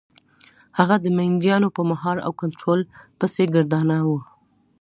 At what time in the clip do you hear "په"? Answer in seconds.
1.75-1.81